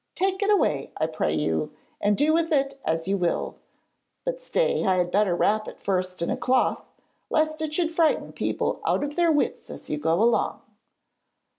[0.15, 3.57] Take it away, I pray you, and do with it as you will.
[4.25, 6.83] But stay, I had better wrap it first in a cloth,
[7.29, 10.59] lest it should frighten people out of their wits as you go along.'